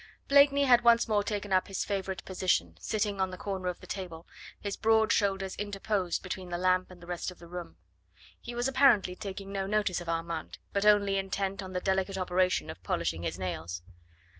Blakeney 0.27 0.63
had 0.63 0.83
once 0.83 1.07
more 1.07 1.23
taken 1.23 1.53
up 1.53 1.67
his 1.67 1.85
favourite 1.85 2.25
position, 2.25 2.75
sitting 2.79 3.21
on 3.21 3.29
the 3.29 3.37
corner 3.37 3.67
of 3.67 3.79
the 3.81 3.85
table, 3.85 4.25
his 4.59 4.75
broad 4.75 5.11
shoulders 5.11 5.55
interposed 5.57 6.23
between 6.23 6.49
the 6.49 6.57
lamp 6.57 6.89
and 6.89 7.01
the 7.03 7.05
rest 7.05 7.29
of 7.29 7.37
the 7.37 7.45
room. 7.45 7.77
He 8.41 8.55
was 8.55 8.67
apparently 8.67 9.15
taking 9.15 9.51
no 9.51 9.67
notice 9.67 10.01
of 10.01 10.09
Armand, 10.09 10.57
but 10.73 10.85
only 10.87 11.17
intent 11.17 11.61
on 11.61 11.73
the 11.73 11.79
delicate 11.79 12.17
operation 12.17 12.71
of 12.71 12.81
polishing 12.81 13.21
his 13.21 13.37
nails. 13.37 13.83